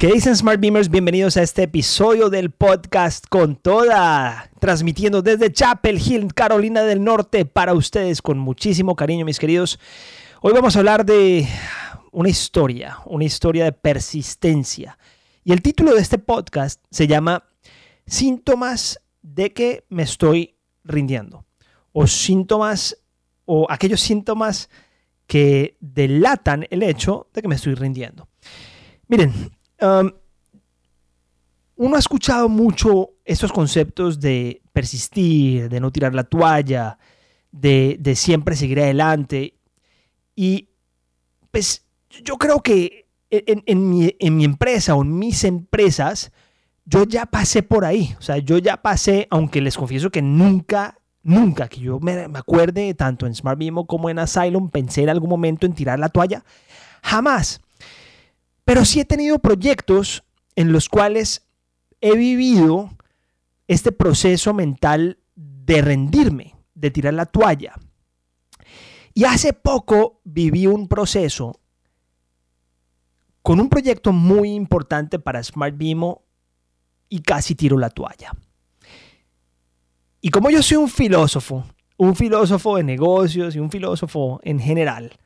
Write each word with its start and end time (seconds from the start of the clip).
¿Qué 0.00 0.06
dicen 0.06 0.34
Smart 0.34 0.58
Beamers? 0.58 0.88
Bienvenidos 0.88 1.36
a 1.36 1.42
este 1.42 1.64
episodio 1.64 2.30
del 2.30 2.52
podcast 2.52 3.26
con 3.28 3.54
toda, 3.54 4.50
transmitiendo 4.58 5.20
desde 5.20 5.52
Chapel 5.52 6.00
Hill, 6.00 6.32
Carolina 6.32 6.84
del 6.84 7.04
Norte, 7.04 7.44
para 7.44 7.74
ustedes 7.74 8.22
con 8.22 8.38
muchísimo 8.38 8.96
cariño, 8.96 9.26
mis 9.26 9.38
queridos. 9.38 9.78
Hoy 10.40 10.54
vamos 10.54 10.74
a 10.74 10.78
hablar 10.78 11.04
de 11.04 11.46
una 12.12 12.30
historia, 12.30 12.96
una 13.04 13.24
historia 13.24 13.64
de 13.64 13.72
persistencia. 13.72 14.96
Y 15.44 15.52
el 15.52 15.60
título 15.60 15.94
de 15.94 16.00
este 16.00 16.16
podcast 16.16 16.82
se 16.90 17.06
llama 17.06 17.44
Síntomas 18.06 19.02
de 19.20 19.52
que 19.52 19.84
me 19.90 20.04
estoy 20.04 20.56
rindiendo. 20.82 21.44
O 21.92 22.06
síntomas, 22.06 22.96
o 23.44 23.66
aquellos 23.68 24.00
síntomas 24.00 24.70
que 25.26 25.76
delatan 25.80 26.66
el 26.70 26.84
hecho 26.84 27.28
de 27.34 27.42
que 27.42 27.48
me 27.48 27.56
estoy 27.56 27.74
rindiendo. 27.74 28.30
Miren, 29.06 29.59
Uno 29.80 30.12
ha 31.96 31.98
escuchado 31.98 32.48
mucho 32.48 33.10
estos 33.24 33.52
conceptos 33.52 34.20
de 34.20 34.62
persistir, 34.72 35.68
de 35.68 35.80
no 35.80 35.90
tirar 35.90 36.14
la 36.14 36.24
toalla, 36.24 36.98
de, 37.52 38.12
siempre 38.16 38.56
seguir 38.56 38.80
adelante. 38.80 39.54
Y 40.36 40.68
pues 41.50 41.84
yo 42.24 42.36
creo 42.36 42.60
que 42.60 43.08
en, 43.30 43.88
mi, 43.88 44.14
en, 44.18 44.36
mi, 44.36 44.44
empresa 44.44 44.94
o 44.94 45.02
en 45.02 45.18
mis 45.18 45.44
empresas, 45.44 46.32
yo 46.84 47.04
ya 47.04 47.26
pasé 47.26 47.62
por 47.62 47.84
ahí. 47.84 48.14
O 48.18 48.22
sea, 48.22 48.38
yo 48.38 48.58
ya 48.58 48.82
pasé, 48.82 49.26
aunque 49.30 49.60
les 49.60 49.76
confieso 49.76 50.10
que 50.10 50.22
nunca, 50.22 50.98
nunca, 51.22 51.68
que 51.68 51.80
yo 51.80 52.00
me, 52.00 52.28
me 52.28 52.38
acuerde, 52.38 52.94
tanto 52.94 53.26
en 53.26 53.34
Smart 53.34 53.58
Mimo 53.58 53.86
como 53.86 54.10
en 54.10 54.18
Asylum, 54.18 54.68
pensé 54.68 55.02
en 55.02 55.08
algún 55.08 55.30
momento 55.30 55.66
en 55.66 55.72
tirar 55.72 55.98
la 55.98 56.08
toalla. 56.08 56.44
Jamás. 57.02 57.60
Pero 58.64 58.84
sí 58.84 59.00
he 59.00 59.04
tenido 59.04 59.38
proyectos 59.38 60.24
en 60.56 60.72
los 60.72 60.88
cuales 60.88 61.46
he 62.00 62.16
vivido 62.16 62.90
este 63.68 63.92
proceso 63.92 64.54
mental 64.54 65.18
de 65.34 65.82
rendirme, 65.82 66.56
de 66.74 66.90
tirar 66.90 67.14
la 67.14 67.26
toalla. 67.26 67.74
Y 69.14 69.24
hace 69.24 69.52
poco 69.52 70.20
viví 70.24 70.66
un 70.66 70.88
proceso 70.88 71.60
con 73.42 73.60
un 73.60 73.68
proyecto 73.68 74.12
muy 74.12 74.52
importante 74.52 75.18
para 75.18 75.42
Smart 75.42 75.76
Bimo 75.76 76.24
y 77.08 77.20
casi 77.20 77.54
tiro 77.54 77.78
la 77.78 77.90
toalla. 77.90 78.32
Y 80.20 80.30
como 80.30 80.50
yo 80.50 80.62
soy 80.62 80.76
un 80.76 80.88
filósofo, 80.88 81.64
un 81.96 82.14
filósofo 82.14 82.76
de 82.76 82.84
negocios 82.84 83.56
y 83.56 83.58
un 83.58 83.70
filósofo 83.70 84.40
en 84.42 84.60
general, 84.60 85.18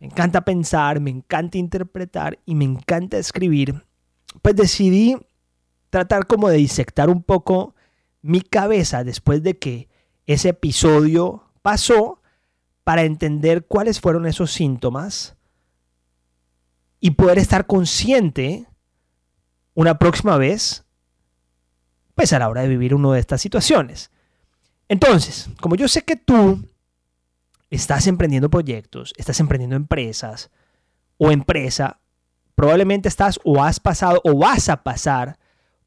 me 0.00 0.06
encanta 0.06 0.40
pensar, 0.40 0.98
me 0.98 1.10
encanta 1.10 1.58
interpretar 1.58 2.38
y 2.46 2.54
me 2.54 2.64
encanta 2.64 3.18
escribir, 3.18 3.84
pues 4.40 4.56
decidí 4.56 5.16
tratar 5.90 6.26
como 6.26 6.48
de 6.48 6.56
disectar 6.56 7.10
un 7.10 7.22
poco 7.22 7.74
mi 8.22 8.40
cabeza 8.40 9.04
después 9.04 9.42
de 9.42 9.58
que 9.58 9.88
ese 10.26 10.50
episodio 10.50 11.44
pasó 11.62 12.22
para 12.82 13.02
entender 13.02 13.66
cuáles 13.66 14.00
fueron 14.00 14.26
esos 14.26 14.52
síntomas 14.52 15.36
y 16.98 17.12
poder 17.12 17.38
estar 17.38 17.66
consciente 17.66 18.66
una 19.74 19.98
próxima 19.98 20.38
vez, 20.38 20.84
pues 22.14 22.32
a 22.32 22.38
la 22.38 22.48
hora 22.48 22.62
de 22.62 22.68
vivir 22.68 22.94
una 22.94 23.12
de 23.12 23.20
estas 23.20 23.42
situaciones. 23.42 24.10
Entonces, 24.88 25.48
como 25.60 25.76
yo 25.76 25.88
sé 25.88 26.02
que 26.02 26.16
tú 26.16 26.64
estás 27.70 28.06
emprendiendo 28.06 28.50
proyectos, 28.50 29.14
estás 29.16 29.40
emprendiendo 29.40 29.76
empresas 29.76 30.50
o 31.16 31.30
empresa, 31.30 32.00
probablemente 32.54 33.08
estás 33.08 33.40
o 33.44 33.62
has 33.62 33.80
pasado 33.80 34.20
o 34.24 34.36
vas 34.36 34.68
a 34.68 34.82
pasar 34.82 35.38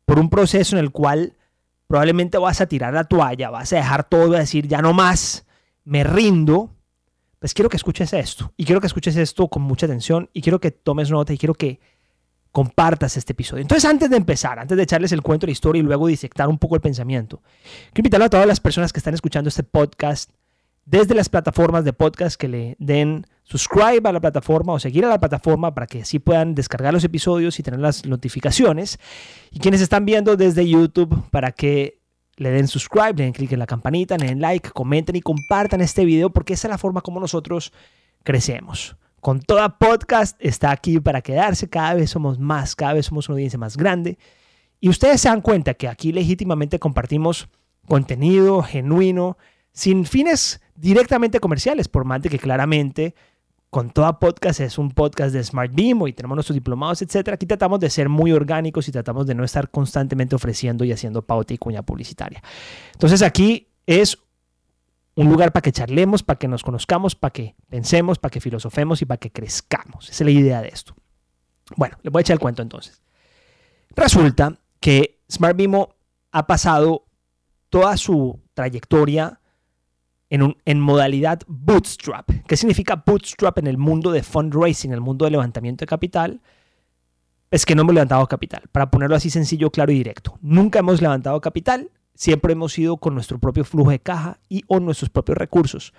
por 0.05 0.19
un 0.19 0.29
proceso 0.29 0.75
en 0.75 0.83
el 0.83 0.91
cual 0.91 1.37
probablemente 1.87 2.37
vas 2.37 2.61
a 2.61 2.67
tirar 2.67 2.93
la 2.93 3.03
toalla, 3.03 3.49
vas 3.49 3.73
a 3.73 3.77
dejar 3.77 4.05
todo 4.05 4.33
y 4.33 4.35
a 4.35 4.39
decir, 4.39 4.67
ya 4.67 4.81
no 4.81 4.93
más, 4.93 5.45
me 5.83 6.03
rindo. 6.03 6.71
Pues 7.39 7.53
quiero 7.53 7.69
que 7.69 7.75
escuches 7.75 8.13
esto 8.13 8.53
y 8.55 8.63
quiero 8.63 8.79
que 8.79 8.87
escuches 8.87 9.17
esto 9.17 9.49
con 9.49 9.63
mucha 9.63 9.85
atención 9.85 10.29
y 10.31 10.41
quiero 10.41 10.61
que 10.61 10.71
tomes 10.71 11.11
nota 11.11 11.33
y 11.33 11.37
quiero 11.37 11.53
que 11.53 11.81
compartas 12.53 13.17
este 13.17 13.33
episodio. 13.33 13.63
Entonces, 13.63 13.89
antes 13.89 14.09
de 14.09 14.15
empezar, 14.15 14.59
antes 14.59 14.77
de 14.77 14.83
echarles 14.83 15.11
el 15.11 15.21
cuento 15.21 15.45
de 15.45 15.49
la 15.49 15.53
historia 15.53 15.79
y 15.79 15.83
luego 15.83 16.07
disectar 16.07 16.47
un 16.47 16.57
poco 16.57 16.75
el 16.75 16.81
pensamiento, 16.81 17.41
quiero 17.91 18.05
invitarlo 18.05 18.25
a 18.25 18.29
todas 18.29 18.47
las 18.47 18.59
personas 18.61 18.93
que 18.93 18.99
están 18.99 19.13
escuchando 19.13 19.49
este 19.49 19.63
podcast 19.63 20.29
desde 20.85 21.15
las 21.15 21.29
plataformas 21.29 21.85
de 21.85 21.93
podcast 21.93 22.35
que 22.35 22.47
le 22.47 22.75
den 22.79 23.25
subscribe 23.43 24.07
a 24.07 24.11
la 24.11 24.19
plataforma 24.19 24.73
o 24.73 24.79
seguir 24.79 25.05
a 25.05 25.09
la 25.09 25.19
plataforma 25.19 25.73
para 25.73 25.87
que 25.87 26.01
así 26.01 26.19
puedan 26.19 26.55
descargar 26.55 26.93
los 26.93 27.03
episodios 27.03 27.59
y 27.59 27.63
tener 27.63 27.79
las 27.79 28.05
notificaciones. 28.05 28.99
Y 29.51 29.59
quienes 29.59 29.81
están 29.81 30.05
viendo 30.05 30.35
desde 30.35 30.67
YouTube 30.67 31.29
para 31.29 31.51
que 31.51 32.01
le 32.35 32.49
den 32.49 32.67
subscribe, 32.67 33.13
le 33.13 33.23
den 33.25 33.33
clic 33.33 33.51
en 33.51 33.59
la 33.59 33.67
campanita, 33.67 34.17
le 34.17 34.27
den 34.27 34.41
like, 34.41 34.71
comenten 34.71 35.15
y 35.15 35.21
compartan 35.21 35.81
este 35.81 36.03
video 36.03 36.31
porque 36.31 36.53
esa 36.53 36.67
es 36.67 36.71
la 36.71 36.77
forma 36.77 37.01
como 37.01 37.19
nosotros 37.19 37.71
crecemos. 38.23 38.95
Con 39.21 39.39
toda 39.39 39.77
podcast 39.77 40.35
está 40.43 40.71
aquí 40.71 40.99
para 40.99 41.21
quedarse, 41.21 41.69
cada 41.69 41.93
vez 41.93 42.09
somos 42.09 42.39
más, 42.39 42.75
cada 42.75 42.93
vez 42.93 43.05
somos 43.05 43.29
una 43.29 43.35
audiencia 43.35 43.59
más 43.59 43.77
grande. 43.77 44.17
Y 44.81 44.89
ustedes 44.89 45.21
se 45.21 45.29
dan 45.29 45.41
cuenta 45.41 45.75
que 45.75 45.87
aquí 45.87 46.11
legítimamente 46.11 46.77
compartimos 46.77 47.47
contenido 47.87 48.63
genuino, 48.63 49.37
sin 49.71 50.05
fines 50.05 50.59
directamente 50.75 51.39
comerciales, 51.39 51.87
por 51.87 52.05
más 52.05 52.21
de 52.21 52.29
que 52.29 52.39
claramente 52.39 53.15
con 53.69 53.89
toda 53.89 54.19
podcast 54.19 54.59
es 54.59 54.77
un 54.77 54.91
podcast 54.91 55.33
de 55.33 55.43
Smart 55.43 55.73
Beam 55.73 56.07
y 56.07 56.13
tenemos 56.13 56.35
nuestros 56.35 56.53
diplomados, 56.53 57.01
etcétera. 57.01 57.35
Aquí 57.35 57.47
tratamos 57.47 57.79
de 57.79 57.89
ser 57.89 58.07
muy 58.07 58.31
orgánicos 58.31 58.87
y 58.87 58.91
tratamos 58.91 59.25
de 59.25 59.33
no 59.33 59.43
estar 59.43 59.71
constantemente 59.71 60.35
ofreciendo 60.35 60.85
y 60.85 60.91
haciendo 60.91 61.23
pauta 61.23 61.55
y 61.55 61.57
cuña 61.57 61.81
publicitaria. 61.81 62.43
Entonces 62.93 63.23
aquí 63.23 63.69
es 63.87 64.19
un 65.15 65.27
lugar 65.27 65.51
para 65.51 65.61
que 65.61 65.71
charlemos, 65.71 66.21
para 66.21 66.37
que 66.37 66.47
nos 66.47 66.63
conozcamos, 66.63 67.15
para 67.15 67.31
que 67.31 67.55
pensemos, 67.67 68.19
para 68.19 68.31
que 68.31 68.41
filosofemos 68.41 69.01
y 69.01 69.05
para 69.05 69.17
que 69.17 69.31
crezcamos. 69.31 70.09
Esa 70.09 70.23
es 70.23 70.25
la 70.25 70.31
idea 70.39 70.61
de 70.61 70.69
esto. 70.69 70.95
Bueno, 71.75 71.97
le 72.03 72.11
voy 72.11 72.19
a 72.19 72.21
echar 72.21 72.35
el 72.35 72.39
cuento 72.39 72.61
entonces. 72.61 73.01
Resulta 73.95 74.59
que 74.79 75.19
Smart 75.31 75.57
Bimo 75.57 75.95
ha 76.31 76.45
pasado 76.45 77.05
toda 77.69 77.97
su 77.97 78.39
trayectoria 78.53 79.39
en, 80.33 80.79
modalidad 80.79 81.41
bootstrap. 81.47 82.29
¿Qué 82.47 82.57
significa 82.57 83.03
bootstrap 83.05 83.59
en 83.59 83.67
el 83.67 83.77
mundo 83.77 84.11
de 84.11 84.23
fundraising, 84.23 84.91
en 84.91 84.95
el 84.95 85.01
mundo 85.01 85.25
de 85.25 85.31
levantamiento 85.31 85.83
de 85.83 85.87
capital? 85.87 86.41
Es 87.51 87.65
que 87.65 87.75
no 87.75 87.83
hemos 87.83 87.93
levantado 87.93 88.25
capital. 88.27 88.63
Para 88.71 88.89
ponerlo 88.89 89.15
así 89.15 89.29
sencillo, 89.29 89.69
claro 89.69 89.91
y 89.91 89.95
directo. 89.95 90.39
Nunca 90.41 90.79
hemos 90.79 91.01
levantado 91.01 91.39
capital. 91.39 91.91
Siempre 92.15 92.53
hemos 92.53 92.77
ido 92.79 92.97
con 92.97 93.13
nuestro 93.13 93.37
propio 93.37 93.63
flujo 93.63 93.91
de 93.91 93.99
caja 93.99 94.39
y 94.49 94.63
o 94.67 94.79
nuestros 94.79 95.11
propios 95.11 95.37
recursos. 95.37 95.93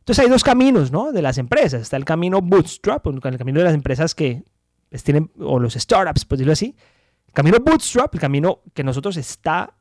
Entonces 0.00 0.24
hay 0.24 0.30
dos 0.30 0.44
caminos, 0.44 0.92
¿no? 0.92 1.12
De 1.12 1.22
las 1.22 1.38
empresas. 1.38 1.80
Está 1.80 1.96
el 1.96 2.04
camino 2.04 2.42
bootstrap, 2.42 3.06
el 3.06 3.20
camino 3.20 3.60
de 3.60 3.64
las 3.64 3.74
empresas 3.74 4.14
que 4.14 4.44
pues, 4.90 5.02
tienen, 5.04 5.30
o 5.38 5.58
los 5.58 5.72
startups, 5.72 6.26
por 6.26 6.36
decirlo 6.36 6.52
así. 6.52 6.76
El 7.28 7.32
camino 7.32 7.56
bootstrap, 7.64 8.12
el 8.14 8.20
camino 8.20 8.60
que 8.74 8.84
nosotros 8.84 9.16
está, 9.16 9.74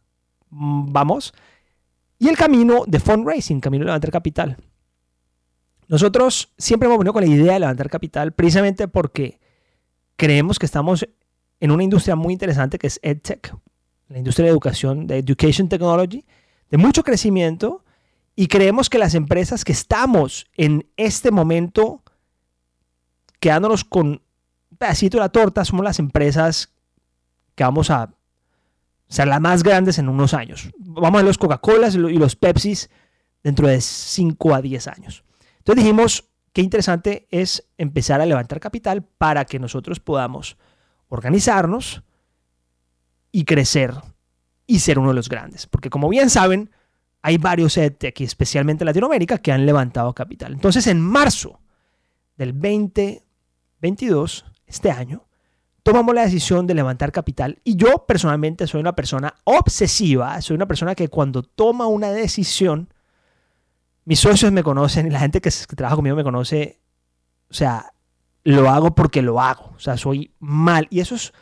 mm, 0.52 0.94
vamos, 0.94 1.34
y 2.20 2.28
el 2.28 2.38
camino 2.38 2.84
de 2.86 3.00
fundraising, 3.00 3.62
camino 3.62 3.84
de 3.84 3.88
levantar 3.88 4.12
capital. 4.12 4.58
Nosotros 5.88 6.54
siempre 6.58 6.86
hemos 6.88 7.00
venido 7.00 7.14
con 7.14 7.24
la 7.24 7.30
idea 7.30 7.54
de 7.54 7.62
levantar 7.62 7.90
capital 7.90 8.34
precisamente 8.34 8.88
porque 8.88 9.40
creemos 10.18 10.60
que 10.60 10.66
estamos 10.66 11.08
en 11.60 11.72
una 11.72 11.84
industria 11.84 12.16
muy 12.16 12.34
interesante 12.34 12.78
que 12.78 12.88
es 12.88 13.00
EdTech, 13.02 13.56
la 14.10 14.18
industria 14.20 14.46
de 14.46 14.52
educación, 14.52 15.08
de 15.08 15.18
Education 15.18 15.70
Technology, 15.70 16.26
de 16.70 16.78
mucho 16.78 17.04
crecimiento 17.04 17.84
y 18.36 18.48
creemos 18.48 18.90
que 18.90 19.00
las 19.00 19.16
empresas 19.16 19.66
que 19.66 19.72
estamos 19.72 20.48
en 20.56 20.88
este 20.98 21.32
momento 21.32 22.04
quedándonos 23.40 23.84
con 23.84 24.08
un 24.08 24.78
pedacito 24.78 25.18
de 25.18 25.22
la 25.22 25.30
torta 25.30 25.66
somos 25.66 25.84
las 25.84 26.00
empresas 26.00 26.72
que 27.56 27.64
vamos 27.64 27.90
a 27.90 28.14
o 29.10 29.14
sea, 29.14 29.26
las 29.26 29.42
más 29.42 29.64
grandes 29.64 29.98
en 29.98 30.08
unos 30.08 30.36
años. 30.36 30.70
Vamos 30.78 31.16
a 31.16 31.18
ver 31.18 31.26
los 31.26 31.40
Coca-Colas 31.40 31.96
y 31.96 31.98
los 31.98 32.36
Pepsis 32.36 32.90
dentro 33.44 33.68
de 33.68 33.82
5 33.82 34.54
a 34.54 34.62
10 34.62 34.88
años. 34.88 35.24
Entonces 35.58 35.84
dijimos, 35.84 36.30
qué 36.54 36.62
interesante 36.62 37.28
es 37.32 37.68
empezar 37.78 38.22
a 38.22 38.28
levantar 38.28 38.60
capital 38.60 39.04
para 39.04 39.46
que 39.46 39.58
nosotros 39.58 40.00
podamos 40.00 40.58
organizarnos 41.08 42.04
y 43.32 43.46
crecer 43.46 43.96
y 44.68 44.80
ser 44.80 45.00
uno 45.00 45.10
de 45.10 45.16
los 45.16 45.28
grandes. 45.28 45.66
Porque 45.66 45.90
como 45.90 46.08
bien 46.08 46.30
saben, 46.30 46.70
hay 47.24 47.40
varios 47.40 47.78
EdTech, 47.78 48.22
especialmente 48.22 48.84
en 48.84 48.88
Latinoamérica, 48.88 49.40
que 49.40 49.52
han 49.52 49.66
levantado 49.66 50.14
capital. 50.14 50.54
Entonces, 50.54 50.86
en 50.86 51.02
marzo 51.02 51.60
del 52.38 52.54
2022, 52.54 54.46
este 54.68 54.92
año, 54.92 55.29
tomamos 55.90 56.14
la 56.14 56.22
decisión 56.22 56.68
de 56.68 56.76
levantar 56.76 57.12
capital. 57.12 57.60
Y 57.64 57.76
yo 57.76 58.06
personalmente 58.08 58.68
soy 58.68 58.80
una 58.80 58.96
persona 58.96 59.34
obsesiva, 59.44 60.40
soy 60.40 60.56
una 60.56 60.68
persona 60.68 60.94
que 60.94 61.08
cuando 61.08 61.42
toma 61.42 61.88
una 61.88 62.12
decisión, 62.12 62.94
mis 64.06 64.20
socios 64.20 64.52
me 64.52 64.62
conocen 64.62 65.08
y 65.08 65.10
la 65.10 65.20
gente 65.20 65.42
que, 65.42 65.50
trabaja 65.76 65.96
conmigo 65.96 66.16
me 66.16 66.24
conoce, 66.24 66.80
o 67.50 67.54
sea, 67.56 67.92
lo 68.44 68.70
hago 68.70 68.94
porque 68.94 69.24
lo 69.24 69.42
hago, 69.42 69.74
o 69.76 69.80
sea, 69.80 69.98
soy 69.98 70.32
mal. 70.38 70.86
Y 70.92 71.00
eso 71.00 71.16
es 71.16 71.34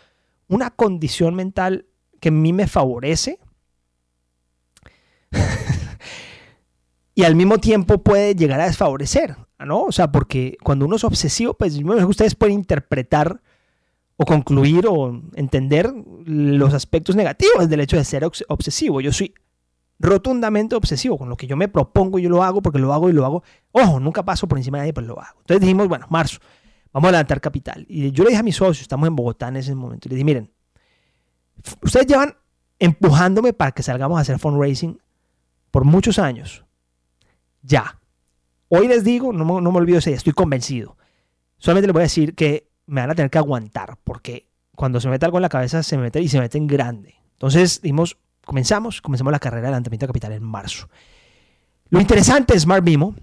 una 0.48 0.70
condición 0.70 1.36
mental 1.36 1.86
que 2.22 2.30
a 2.30 2.32
mí 2.32 2.54
me 2.54 2.68
favorece 2.68 3.40
y 7.16 7.24
al 7.26 7.36
mismo 7.36 7.58
tiempo 7.58 7.98
puede 7.98 8.34
llegar 8.34 8.62
a 8.62 8.68
desfavorecer, 8.68 9.36
¿no? 9.60 9.84
O 9.84 9.92
sea, 9.92 10.10
porque 10.10 10.58
cuando 10.64 10.86
uno 10.86 10.96
es 10.96 11.04
obsesivo, 11.04 11.54
pues 11.56 11.78
ustedes 12.08 12.36
pueden 12.36 12.56
interpretar 12.56 13.42
o 14.18 14.26
concluir 14.26 14.86
o 14.88 15.22
entender 15.36 15.94
los 16.26 16.74
aspectos 16.74 17.16
negativos 17.16 17.70
del 17.70 17.80
hecho 17.80 17.98
de 17.98 18.04
ser 18.04 18.24
obsesivo. 18.48 19.00
Yo 19.00 19.14
soy 19.14 19.34
rotundamente 20.00 20.76
obsesivo 20.76 21.18
con 21.18 21.30
lo 21.30 21.38
que 21.38 21.48
yo 21.48 21.56
me 21.56 21.68
propongo, 21.68 22.20
yo 22.20 22.30
lo 22.30 22.44
hago 22.44 22.62
porque 22.62 22.80
lo 22.80 22.94
hago 22.94 23.10
y 23.10 23.14
lo 23.14 23.26
hago. 23.26 23.44
Ojo, 23.72 24.00
nunca 24.00 24.26
paso 24.26 24.48
por 24.48 24.58
encima 24.58 24.78
de 24.78 24.82
nadie, 24.82 24.94
pero 24.94 25.08
lo 25.08 25.20
hago. 25.20 25.40
Entonces 25.40 25.62
dijimos, 25.62 25.88
bueno, 25.88 26.08
marzo, 26.10 26.40
vamos 26.92 27.10
a 27.10 27.12
levantar 27.12 27.40
capital. 27.40 27.86
Y 27.88 28.12
yo 28.12 28.24
le 28.24 28.32
dije 28.32 28.40
a 28.40 28.44
mis 28.44 28.56
socios, 28.56 28.82
estamos 28.82 29.08
en 29.08 29.16
Bogotá 29.16 29.50
en 29.50 29.58
ese 29.58 29.76
momento, 29.76 30.08
y 30.08 30.10
les 30.10 30.16
dije, 30.18 30.26
miren, 30.26 30.52
ustedes 31.82 32.08
llevan 32.08 32.36
empujándome 32.80 33.54
para 33.54 33.72
que 33.72 33.84
salgamos 33.84 34.18
a 34.18 34.22
hacer 34.22 34.40
fundraising 34.40 35.00
por 35.70 35.84
muchos 35.86 36.18
años. 36.18 36.66
Ya. 37.62 38.00
Hoy 38.70 38.88
les 38.88 39.04
digo, 39.04 39.32
no, 39.32 39.62
no 39.62 39.72
me 39.72 39.78
olvido 39.78 40.00
ese 40.00 40.10
día, 40.10 40.18
estoy 40.18 40.34
convencido. 40.34 40.98
Solamente 41.58 41.88
les 41.88 41.94
voy 41.94 42.02
a 42.02 42.04
decir 42.04 42.36
que 42.36 42.68
me 42.88 43.02
van 43.02 43.12
a 43.12 43.16
tener 43.16 43.30
que 43.30 43.38
aguantar, 43.38 43.98
porque 44.04 44.48
cuando 44.76 45.00
se 45.00 45.10
mete 45.10 45.26
algo 45.26 45.38
en 45.38 45.44
la 45.44 45.50
cabeza, 45.50 45.84
se 45.84 45.98
mete 45.98 46.22
y 46.22 46.28
se 46.28 46.40
mete 46.40 46.58
en 46.58 46.68
grande. 46.68 47.16
Entonces 47.34 47.82
dijimos, 47.82 48.18
comenzamos, 48.46 49.02
comenzamos 49.02 49.32
la 49.32 49.40
carrera 49.40 49.64
de 49.64 49.72
levantamiento 49.72 50.06
de 50.06 50.08
capital 50.08 50.32
en 50.32 50.44
marzo. 50.44 50.90
Lo 51.90 52.02
interesante 52.02 52.54
de 52.54 52.60
Smart 52.60 52.84
Bimo 52.84 53.16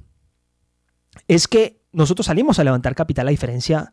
es 1.29 1.49
que 1.49 1.83
nosotros 1.93 2.27
salimos 2.27 2.59
a 2.59 2.65
levantar 2.65 2.95
capital 2.95 3.29
a 3.29 3.31
diferencia 3.31 3.93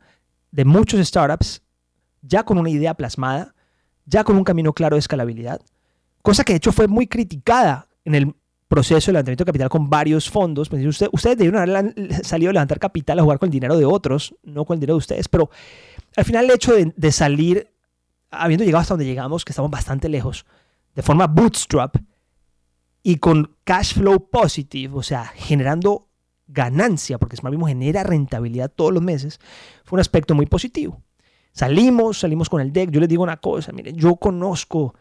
de 0.51 0.65
muchos 0.65 1.05
startups 1.05 1.61
ya 2.21 2.43
con 2.43 2.57
una 2.57 2.69
idea 2.69 2.93
plasmada, 2.93 3.55
ya 4.05 4.23
con 4.23 4.35
un 4.35 4.43
camino 4.43 4.73
claro 4.73 4.95
de 4.95 4.99
escalabilidad, 4.99 5.61
cosa 6.21 6.43
que 6.43 6.53
de 6.53 6.57
hecho 6.57 6.71
fue 6.71 6.87
muy 6.87 7.07
criticada 7.07 7.87
en 8.05 8.15
el 8.15 8.35
proceso 8.71 9.07
de 9.07 9.13
levantamiento 9.13 9.43
de 9.43 9.49
capital 9.49 9.69
con 9.69 9.89
varios 9.89 10.29
fondos. 10.29 10.69
Pues 10.69 10.85
usted, 10.85 11.09
ustedes 11.11 11.37
debieron 11.37 11.61
haber 11.61 12.23
salido 12.23 12.51
a 12.51 12.53
levantar 12.53 12.79
capital 12.79 13.19
a 13.19 13.21
jugar 13.21 13.37
con 13.37 13.47
el 13.47 13.51
dinero 13.51 13.77
de 13.77 13.83
otros, 13.83 14.33
no 14.43 14.63
con 14.63 14.75
el 14.75 14.79
dinero 14.79 14.93
de 14.93 14.99
ustedes, 14.99 15.27
pero 15.27 15.49
al 16.15 16.23
final 16.23 16.45
el 16.45 16.51
hecho 16.51 16.73
de, 16.73 16.93
de 16.95 17.11
salir, 17.11 17.69
habiendo 18.31 18.63
llegado 18.63 18.81
hasta 18.81 18.93
donde 18.93 19.05
llegamos, 19.05 19.43
que 19.43 19.51
estamos 19.51 19.69
bastante 19.69 20.07
lejos, 20.07 20.45
de 20.95 21.01
forma 21.01 21.27
bootstrap 21.27 21.97
y 23.03 23.17
con 23.17 23.57
cash 23.65 23.95
flow 23.95 24.29
positive, 24.29 24.95
o 24.95 25.03
sea, 25.03 25.25
generando 25.25 26.07
ganancia, 26.47 27.17
porque 27.17 27.35
Smart 27.35 27.51
mismo 27.51 27.67
genera 27.67 28.03
rentabilidad 28.03 28.71
todos 28.73 28.93
los 28.93 29.03
meses, 29.03 29.41
fue 29.83 29.97
un 29.97 30.01
aspecto 30.01 30.33
muy 30.33 30.45
positivo. 30.45 31.01
Salimos, 31.51 32.19
salimos 32.19 32.49
con 32.49 32.61
el 32.61 32.71
deck. 32.71 32.89
Yo 32.91 33.01
les 33.01 33.09
digo 33.09 33.23
una 33.23 33.35
cosa, 33.35 33.73
miren, 33.73 33.97
yo 33.97 34.15
conozco 34.15 34.95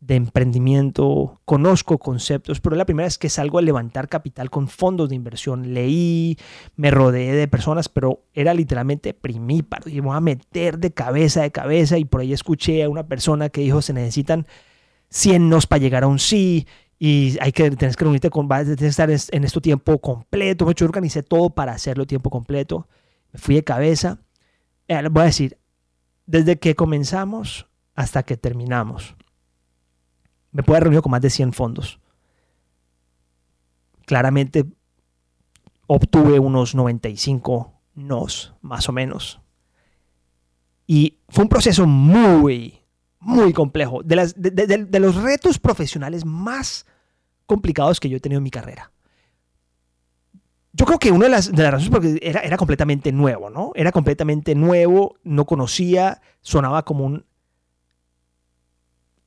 de 0.00 0.16
emprendimiento, 0.16 1.40
conozco 1.44 1.98
conceptos, 1.98 2.60
pero 2.60 2.76
la 2.76 2.84
primera 2.84 3.06
vez 3.06 3.16
que 3.16 3.30
salgo 3.30 3.58
a 3.58 3.62
levantar 3.62 4.08
capital 4.08 4.50
con 4.50 4.68
fondos 4.68 5.08
de 5.08 5.14
inversión. 5.14 5.72
Leí, 5.72 6.36
me 6.76 6.90
rodeé 6.90 7.32
de 7.32 7.48
personas, 7.48 7.88
pero 7.88 8.24
era 8.34 8.52
literalmente 8.52 9.14
primíparo. 9.14 9.88
Y 9.88 10.00
voy 10.00 10.14
a 10.14 10.20
meter 10.20 10.78
de 10.78 10.92
cabeza, 10.92 11.42
de 11.42 11.52
cabeza. 11.52 11.96
Y 11.96 12.04
por 12.04 12.20
ahí 12.20 12.34
escuché 12.34 12.82
a 12.82 12.90
una 12.90 13.06
persona 13.06 13.48
que 13.48 13.62
dijo, 13.62 13.80
se 13.80 13.94
necesitan 13.94 14.46
100 15.08 15.48
nos 15.48 15.66
para 15.66 15.80
llegar 15.80 16.04
a 16.04 16.08
un 16.08 16.18
sí 16.18 16.66
y 16.98 17.36
hay 17.40 17.52
que, 17.52 17.70
tienes 17.70 17.96
que 17.96 18.04
reunirte 18.04 18.30
con, 18.30 18.48
tienes 18.48 18.78
que 18.78 18.86
estar 18.86 19.10
en, 19.10 19.18
en 19.30 19.44
este 19.44 19.60
tiempo 19.60 19.98
completo. 19.98 20.70
Yo 20.72 20.86
organicé 20.86 21.22
todo 21.22 21.50
para 21.50 21.72
hacerlo 21.72 22.06
tiempo 22.06 22.30
completo. 22.30 22.88
Me 23.32 23.38
fui 23.38 23.56
de 23.56 23.64
cabeza. 23.64 24.20
Eh, 24.88 25.08
voy 25.08 25.22
a 25.22 25.26
decir, 25.26 25.58
desde 26.26 26.58
que 26.58 26.74
comenzamos 26.74 27.68
hasta 27.94 28.22
que 28.22 28.36
terminamos, 28.36 29.16
me 30.54 30.62
puedo 30.62 30.80
reunir 30.80 31.02
con 31.02 31.10
más 31.10 31.20
de 31.20 31.30
100 31.30 31.52
fondos. 31.52 31.98
Claramente 34.06 34.64
obtuve 35.88 36.38
unos 36.38 36.76
95 36.76 37.72
nos, 37.96 38.54
más 38.62 38.88
o 38.88 38.92
menos. 38.92 39.40
Y 40.86 41.18
fue 41.28 41.42
un 41.42 41.48
proceso 41.48 41.86
muy, 41.86 42.78
muy 43.18 43.52
complejo, 43.52 44.02
de, 44.04 45.00
los 45.00 45.16
retos 45.16 45.58
profesionales 45.58 46.24
más 46.24 46.86
complicados 47.46 47.98
que 47.98 48.08
yo 48.08 48.16
he 48.18 48.20
tenido 48.20 48.38
en 48.38 48.44
mi 48.44 48.50
carrera. 48.50 48.92
Yo 50.72 50.86
creo 50.86 51.00
que 51.00 51.10
una 51.10 51.24
de 51.24 51.30
las, 51.30 51.48
las 51.48 51.72
razones 51.72 51.90
porque 51.90 52.18
era, 52.22 52.40
era 52.40 52.56
completamente 52.56 53.10
nuevo, 53.10 53.50
¿no? 53.50 53.72
Era 53.74 53.90
completamente 53.90 54.54
nuevo, 54.54 55.16
no 55.24 55.46
conocía, 55.46 56.20
sonaba 56.42 56.84
como 56.84 57.04
un 57.04 57.24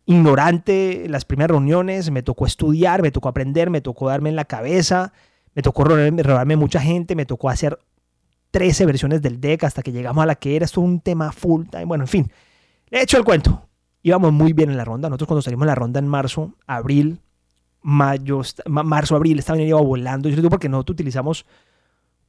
ignorante 0.08 1.06
las 1.08 1.26
primeras 1.26 1.52
reuniones, 1.52 2.10
me 2.10 2.24
tocó 2.24 2.48
estudiar, 2.48 3.04
me 3.04 3.12
tocó 3.12 3.30
aprender, 3.30 3.70
me 3.70 3.82
tocó 3.82 4.08
darme 4.10 4.30
en 4.30 4.36
la 4.36 4.46
cabeza, 4.46 5.14
me 5.54 5.62
tocó 5.62 5.84
robarme, 5.84 6.56
mucha 6.56 6.82
gente, 6.82 7.16
me 7.16 7.28
tocó 7.28 7.50
hacer 7.50 7.78
13 8.50 8.88
versiones 8.88 9.22
del 9.22 9.40
deck 9.40 9.64
hasta 9.66 9.84
que 9.84 9.92
llegamos 9.92 10.24
a 10.24 10.26
la 10.26 10.36
que 10.36 10.56
era, 10.56 10.66
esto 10.66 10.82
un 10.82 11.02
tema 11.02 11.32
full 11.32 11.68
time, 11.70 11.86
bueno, 11.86 12.06
en 12.06 12.08
fin, 12.08 12.32
he 12.90 13.02
hecho 13.02 13.18
el 13.18 13.24
cuento 13.24 13.68
íbamos 14.08 14.32
muy 14.32 14.54
bien 14.54 14.70
en 14.70 14.78
la 14.78 14.86
ronda. 14.86 15.10
Nosotros 15.10 15.28
cuando 15.28 15.42
salimos 15.42 15.64
en 15.64 15.68
la 15.68 15.76
ronda 15.76 16.00
en 16.00 16.08
marzo, 16.08 16.54
abril, 16.66 17.20
mayo, 17.82 18.42
marzo, 18.66 19.16
abril, 19.16 19.40
esta 19.40 19.58
iba 19.58 19.82
volando. 19.82 20.30
Yo 20.30 20.36
digo 20.36 20.50
porque 20.50 20.70
nosotros 20.70 20.96
utilizamos 20.96 21.46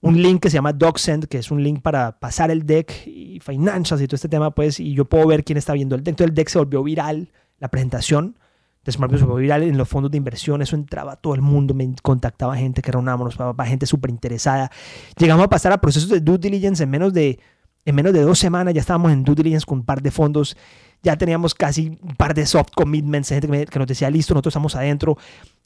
un 0.00 0.20
link 0.20 0.42
que 0.42 0.50
se 0.50 0.54
llama 0.54 0.72
DocSend, 0.72 1.26
que 1.26 1.38
es 1.38 1.50
un 1.50 1.62
link 1.62 1.82
para 1.82 2.18
pasar 2.18 2.50
el 2.50 2.66
deck 2.66 3.06
y 3.06 3.40
finanzas 3.40 4.00
y 4.00 4.06
todo 4.06 4.16
este 4.16 4.28
tema, 4.28 4.52
pues, 4.52 4.80
y 4.80 4.94
yo 4.94 5.04
puedo 5.04 5.26
ver 5.26 5.44
quién 5.44 5.56
está 5.56 5.72
viendo 5.72 5.94
el 5.94 6.02
deck. 6.02 6.12
Entonces 6.12 6.30
el 6.30 6.34
deck 6.34 6.48
se 6.48 6.58
volvió 6.58 6.82
viral, 6.82 7.30
la 7.58 7.68
presentación 7.68 8.38
de 8.84 8.92
Smart 8.92 9.12
volvió 9.12 9.34
viral 9.34 9.62
en 9.64 9.76
los 9.76 9.88
fondos 9.88 10.10
de 10.10 10.16
inversión, 10.16 10.62
eso 10.62 10.76
entraba 10.76 11.16
todo 11.16 11.34
el 11.34 11.42
mundo, 11.42 11.74
me 11.74 11.94
contactaba 12.02 12.56
gente 12.56 12.80
que 12.80 12.92
reunábamos, 12.92 13.36
gente 13.66 13.86
súper 13.86 14.10
interesada. 14.10 14.70
Llegamos 15.18 15.44
a 15.44 15.48
pasar 15.48 15.72
a 15.72 15.78
procesos 15.78 16.08
de 16.08 16.20
due 16.20 16.38
diligence 16.38 16.82
en 16.82 16.90
menos 16.90 17.12
de, 17.12 17.38
en 17.84 17.94
menos 17.94 18.12
de 18.12 18.22
dos 18.22 18.38
semanas, 18.38 18.72
ya 18.74 18.80
estábamos 18.80 19.12
en 19.12 19.24
due 19.24 19.34
diligence 19.34 19.66
con 19.66 19.78
un 19.78 19.84
par 19.84 20.00
de 20.00 20.10
fondos 20.10 20.56
ya 21.02 21.16
teníamos 21.16 21.54
casi 21.54 21.98
un 22.02 22.16
par 22.16 22.34
de 22.34 22.44
soft 22.46 22.70
commitments, 22.74 23.28
gente 23.28 23.66
que, 23.66 23.78
nos 23.78 23.88
decía, 23.88 24.10
listo, 24.10 24.34
nosotros 24.34 24.52
estamos 24.52 24.74
adentro, 24.74 25.16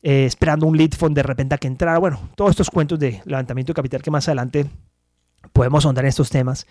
eh, 0.03 0.27
esperando 0.27 0.67
un 0.67 0.77
lead 0.77 0.91
fund 0.91 1.17
de 1.17 1.23
repente 1.23 1.55
a 1.55 1.59
que 1.59 1.67
entrara. 1.67 1.99
Bueno, 1.99 2.21
todos 2.37 2.51
estos 2.51 2.71
cuentos 2.71 2.99
de 2.99 3.23
levantamiento 3.25 3.73
de 3.73 3.75
capital 3.75 4.03
que 4.03 4.11
más 4.11 4.29
adelante 4.29 4.67
podemos 5.53 5.85
ahondar 5.85 6.05
en 6.05 6.11
estos 6.11 6.31
temas. 6.31 6.67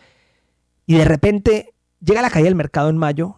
Y 0.86 0.96
de 0.96 1.06
repente 1.06 1.74
llega 2.00 2.22
la 2.22 2.30
caída 2.30 2.46
del 2.46 2.56
mercado 2.56 2.90
en 2.90 2.98
mayo. 2.98 3.38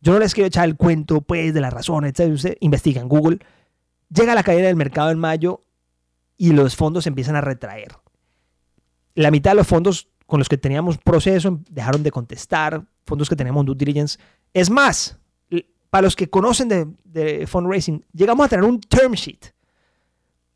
Yo 0.00 0.12
no 0.12 0.18
les 0.18 0.34
quiero 0.34 0.46
echar 0.46 0.68
el 0.68 0.76
cuento, 0.76 1.20
pues, 1.20 1.52
de 1.52 1.60
las 1.60 1.72
razones, 1.72 2.12
usted 2.18 2.56
investiga 2.60 3.00
en 3.00 3.08
Google. 3.08 3.38
Llega 4.10 4.34
la 4.34 4.42
caída 4.42 4.66
del 4.66 4.76
mercado 4.76 5.10
en 5.10 5.18
mayo 5.18 5.62
y 6.36 6.52
los 6.52 6.76
fondos 6.76 7.06
empiezan 7.06 7.36
a 7.36 7.40
retraer. 7.40 7.96
La 9.14 9.30
mitad 9.30 9.50
de 9.50 9.56
los 9.56 9.66
fondos 9.66 10.08
con 10.26 10.38
los 10.38 10.48
que 10.48 10.58
teníamos 10.58 10.98
proceso 10.98 11.60
dejaron 11.68 12.02
de 12.02 12.12
contestar, 12.12 12.84
fondos 13.04 13.28
que 13.28 13.36
teníamos 13.36 13.66
due 13.66 13.74
diligence 13.74 14.18
es 14.52 14.70
más, 14.70 15.18
para 15.90 16.02
los 16.02 16.14
que 16.14 16.28
conocen 16.28 16.68
de, 17.04 17.46
fundraising, 17.46 18.04
llegamos 18.12 18.46
a 18.46 18.48
tener 18.48 18.64
un 18.64 18.80
term 18.80 19.12
sheet 19.12 19.54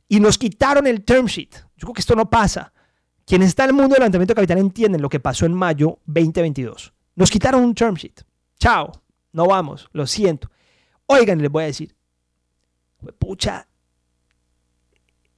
y 0.08 0.20
nos 0.20 0.36
quitaron 0.36 0.86
el 0.86 1.04
term 1.04 1.26
sheet. 1.26 1.54
Yo 1.76 1.86
creo 1.86 1.94
que 1.94 2.00
esto 2.00 2.14
no 2.14 2.28
pasa. 2.28 2.72
Quienes 3.24 3.48
están 3.48 3.64
en 3.64 3.70
el 3.70 3.80
mundo 3.80 3.94
del 3.94 4.00
levantamiento 4.00 4.32
de 4.32 4.36
capital 4.36 4.58
entienden 4.58 5.00
lo 5.00 5.08
que 5.08 5.20
pasó 5.20 5.46
en 5.46 5.54
mayo 5.54 5.98
2022. 6.06 6.92
Nos 7.16 7.30
quitaron 7.30 7.64
un 7.64 7.74
term 7.74 7.94
sheet. 7.94 8.22
Chao, 8.58 8.92
no 9.32 9.46
vamos, 9.46 9.88
lo 9.92 10.06
siento. 10.06 10.50
Oigan, 11.06 11.40
les 11.40 11.50
voy 11.50 11.64
a 11.64 11.66
decir, 11.66 11.94
pucha, 13.18 13.66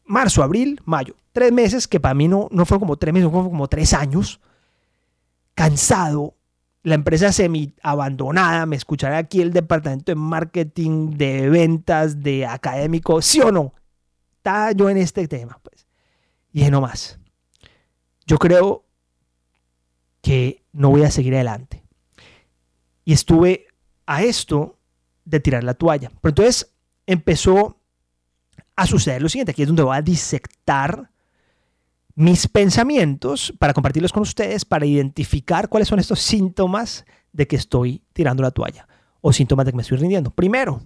marzo, 0.05 0.43
abril, 0.43 0.81
mayo, 0.85 1.17
tres 1.33 1.53
meses 1.53 1.89
que 1.89 2.01
para 2.01 2.15
mí 2.15 2.29
no, 2.29 2.49
no 2.51 2.67
fueron 2.67 2.81
como 2.81 2.97
tres 2.97 3.15
meses, 3.15 3.31
fueron 3.31 3.51
como 3.51 3.69
tres 3.69 3.95
años, 3.95 4.41
cansado, 5.55 6.35
la 6.83 6.95
empresa 6.95 7.33
semi 7.33 7.73
abandonada, 7.83 8.67
me 8.67 8.77
escuchará 8.77 9.17
aquí 9.17 9.41
el 9.41 9.53
departamento 9.53 10.13
de 10.13 10.17
marketing, 10.17 11.17
de 11.17 11.49
ventas, 11.49 12.23
de 12.23 12.45
académico, 12.45 13.23
¿sí 13.23 13.41
o 13.41 13.51
no? 13.51 13.73
Está 14.37 14.73
yo 14.73 14.91
en 14.91 14.99
este 14.99 15.27
tema, 15.27 15.59
pues. 15.63 15.87
Y 16.53 16.59
dije, 16.59 16.71
no 16.71 16.83
más. 16.83 17.19
Yo 18.27 18.39
creo 18.39 18.85
que 20.21 20.63
no 20.73 20.91
voy 20.91 21.05
a 21.05 21.11
seguir 21.11 21.35
adelante. 21.35 21.83
Y 23.07 23.15
estuve 23.15 23.64
a 24.07 24.23
esto 24.23 24.79
de 25.25 25.41
tirar 25.41 25.65
la 25.65 25.75
toalla. 25.75 26.11
Pero 26.21 26.31
entonces 26.31 26.73
empezó 27.07 27.81
a 28.77 28.87
suceder 28.87 29.23
lo 29.23 29.29
siguiente. 29.29 29.53
Aquí 29.53 29.63
es 29.63 29.69
donde 29.69 29.83
voy 29.83 29.97
a 29.97 30.03
disectar 30.03 31.11
mis 32.15 32.47
pensamientos 32.47 33.53
para 33.59 33.75
compartirlos 33.75 34.13
con 34.13 34.23
ustedes, 34.23 34.65
para 34.65 34.87
identificar 34.87 35.69
cuáles 35.69 35.89
son 35.89 35.99
estos 35.99 36.21
síntomas 36.21 37.05
de 37.33 37.47
que 37.47 37.57
estoy 37.57 38.03
tirando 38.13 38.43
la 38.43 38.51
toalla 38.51 38.87
o 39.21 39.33
síntomas 39.33 39.67
de 39.67 39.73
que 39.73 39.77
me 39.77 39.83
estoy 39.83 39.99
rindiendo. 39.99 40.31
Primero, 40.31 40.83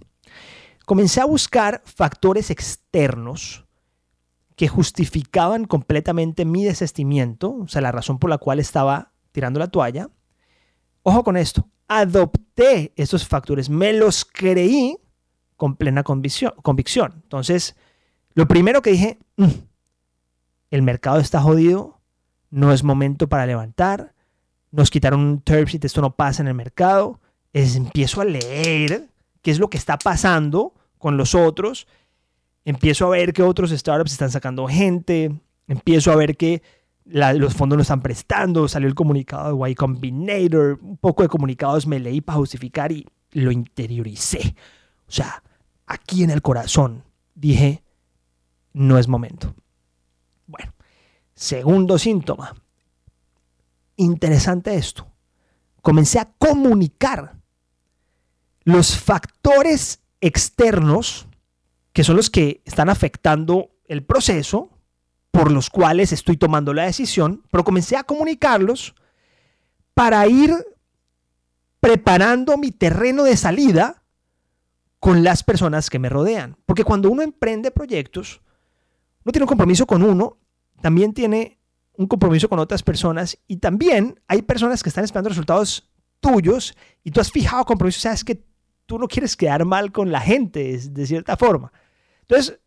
comencé 0.85 1.21
a 1.21 1.25
buscar 1.25 1.81
factores 1.85 2.49
externos 2.49 3.65
que 4.55 4.67
justificaban 4.67 5.65
completamente 5.65 6.45
mi 6.45 6.65
desestimiento, 6.65 7.51
o 7.51 7.67
sea, 7.67 7.81
la 7.81 7.91
razón 7.91 8.17
por 8.17 8.29
la 8.29 8.39
cual 8.39 8.59
estaba 8.59 9.13
tirando 9.31 9.59
la 9.59 9.67
toalla. 9.67 10.09
Ojo 11.03 11.23
con 11.23 11.37
esto, 11.37 11.67
adopté 11.89 12.93
estos 12.95 13.27
factores, 13.27 13.69
me 13.69 13.91
los 13.91 14.23
creí 14.23 14.97
con 15.57 15.75
plena 15.75 16.03
convicción. 16.03 17.11
Entonces, 17.23 17.75
lo 18.33 18.47
primero 18.47 18.81
que 18.81 18.91
dije, 18.91 19.19
mm, 19.35 19.47
el 20.71 20.81
mercado 20.83 21.19
está 21.19 21.41
jodido, 21.41 21.99
no 22.51 22.71
es 22.71 22.83
momento 22.83 23.27
para 23.27 23.45
levantar, 23.45 24.13
nos 24.71 24.89
quitaron 24.89 25.19
un 25.19 25.41
term 25.41 25.67
esto 25.81 26.01
no 26.01 26.15
pasa 26.15 26.43
en 26.43 26.47
el 26.47 26.53
mercado, 26.53 27.19
es, 27.51 27.75
empiezo 27.75 28.21
a 28.21 28.25
leer 28.25 29.09
qué 29.41 29.51
es 29.51 29.59
lo 29.59 29.69
que 29.69 29.77
está 29.77 29.97
pasando 29.97 30.73
con 30.99 31.17
los 31.17 31.33
otros, 31.33 31.87
empiezo 32.65 33.07
a 33.07 33.09
ver 33.09 33.33
que 33.33 33.41
otros 33.41 33.71
startups 33.71 34.11
están 34.11 34.31
sacando 34.31 34.67
gente, 34.67 35.31
empiezo 35.67 36.11
a 36.11 36.15
ver 36.15 36.37
que 36.37 36.61
los 37.11 37.53
fondos 37.53 37.77
no 37.77 37.81
están 37.81 38.01
prestando, 38.01 38.67
salió 38.67 38.87
el 38.87 38.95
comunicado 38.95 39.57
de 39.57 39.71
Y 39.71 39.75
Combinator, 39.75 40.79
un 40.81 40.97
poco 40.97 41.23
de 41.23 41.29
comunicados 41.29 41.87
me 41.87 41.99
leí 41.99 42.21
para 42.21 42.37
justificar 42.37 42.91
y 42.91 43.05
lo 43.31 43.51
interioricé. 43.51 44.55
O 45.07 45.11
sea, 45.11 45.43
aquí 45.85 46.23
en 46.23 46.29
el 46.29 46.41
corazón 46.41 47.03
dije, 47.33 47.83
no 48.73 48.97
es 48.97 49.07
momento. 49.07 49.55
Bueno, 50.45 50.73
segundo 51.33 51.97
síntoma. 51.97 52.55
Interesante 53.95 54.75
esto. 54.75 55.07
Comencé 55.81 56.19
a 56.19 56.31
comunicar 56.37 57.35
los 58.63 58.97
factores 58.97 60.01
externos 60.21 61.27
que 61.93 62.03
son 62.03 62.15
los 62.15 62.29
que 62.29 62.61
están 62.65 62.89
afectando 62.89 63.71
el 63.87 64.03
proceso 64.03 64.69
por 65.31 65.51
los 65.51 65.69
cuales 65.69 66.11
estoy 66.11 66.37
tomando 66.37 66.73
la 66.73 66.85
decisión, 66.85 67.43
pero 67.51 67.63
comencé 67.63 67.95
a 67.97 68.03
comunicarlos 68.03 68.95
para 69.93 70.25
ir 70.27 70.55
preparando 71.79 72.57
mi 72.57 72.71
terreno 72.71 73.23
de 73.23 73.37
salida 73.37 74.03
con 74.99 75.23
las 75.23 75.43
personas 75.43 75.89
que 75.89 75.99
me 75.99 76.09
rodean. 76.09 76.57
Porque 76.65 76.83
cuando 76.83 77.09
uno 77.09 77.21
emprende 77.21 77.71
proyectos, 77.71 78.41
uno 79.23 79.31
tiene 79.31 79.43
un 79.43 79.49
compromiso 79.49 79.85
con 79.85 80.03
uno, 80.03 80.37
también 80.81 81.13
tiene 81.13 81.59
un 81.93 82.07
compromiso 82.07 82.49
con 82.49 82.59
otras 82.59 82.83
personas 82.83 83.37
y 83.47 83.57
también 83.57 84.21
hay 84.27 84.41
personas 84.41 84.81
que 84.83 84.89
están 84.89 85.03
esperando 85.03 85.29
resultados 85.29 85.89
tuyos 86.19 86.75
y 87.03 87.11
tú 87.11 87.19
has 87.19 87.31
fijado 87.31 87.65
compromisos, 87.65 88.01
sabes 88.01 88.23
que 88.23 88.43
tú 88.85 88.97
no 88.97 89.07
quieres 89.07 89.35
quedar 89.35 89.65
mal 89.65 89.91
con 89.91 90.11
la 90.11 90.21
gente 90.21 90.77
de 90.77 91.05
cierta 91.05 91.37
forma. 91.37 91.71
Entonces, 92.21 92.59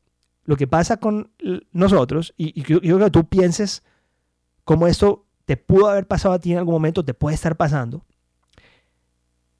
lo 0.44 0.56
que 0.56 0.66
pasa 0.66 0.96
con 0.96 1.30
nosotros, 1.72 2.34
y, 2.36 2.62
yo 2.62 2.98
que 2.98 3.10
tú 3.10 3.28
pienses 3.28 3.82
cómo 4.64 4.86
esto 4.86 5.26
te 5.44 5.56
pudo 5.56 5.88
haber 5.88 6.06
pasado 6.06 6.34
a 6.34 6.38
ti 6.38 6.52
en 6.52 6.58
algún 6.58 6.74
momento, 6.74 7.04
te 7.04 7.14
puede 7.14 7.34
estar 7.34 7.56
pasando, 7.56 8.04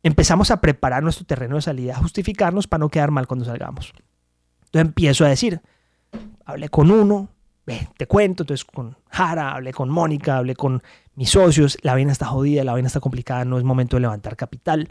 empezamos 0.02 0.50
a 0.50 0.60
preparar 0.60 1.02
nuestro 1.02 1.24
terreno 1.24 1.56
de 1.56 1.62
salida, 1.62 1.94
a 1.94 1.98
justificarnos 1.98 2.66
para 2.66 2.80
no 2.80 2.88
quedar 2.88 3.10
mal 3.10 3.26
cuando 3.26 3.44
salgamos. 3.44 3.92
Entonces 4.64 4.88
empiezo 4.88 5.24
a 5.24 5.28
decir, 5.28 5.60
hablé 6.44 6.68
con 6.68 6.90
uno, 6.90 7.28
te 7.96 8.06
cuento, 8.06 8.42
entonces 8.42 8.64
con 8.64 8.96
Jara, 9.08 9.52
hablé 9.52 9.72
con 9.72 9.88
Mónica, 9.88 10.38
hablé 10.38 10.56
con 10.56 10.82
mis 11.14 11.30
socios, 11.30 11.78
la 11.82 11.92
vaina 11.92 12.12
está 12.12 12.26
jodida, 12.26 12.64
la 12.64 12.72
vaina 12.72 12.88
está 12.88 13.00
complicada, 13.00 13.44
no 13.44 13.58
es 13.58 13.64
momento 13.64 13.96
de 13.96 14.00
levantar 14.00 14.36
capital, 14.36 14.88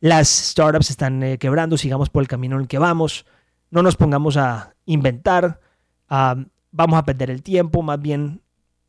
las 0.00 0.28
startups 0.28 0.90
están 0.90 1.22
eh, 1.22 1.38
quebrando, 1.38 1.76
sigamos 1.76 2.10
por 2.10 2.22
el 2.22 2.28
camino 2.28 2.56
en 2.56 2.62
el 2.62 2.68
que 2.68 2.78
vamos, 2.78 3.26
no 3.70 3.82
nos 3.82 3.96
pongamos 3.96 4.36
a 4.36 4.74
inventar, 4.84 5.60
vamos 6.08 6.98
a 6.98 7.04
perder 7.04 7.30
el 7.30 7.42
tiempo, 7.42 7.82
más 7.82 8.00
bien 8.00 8.42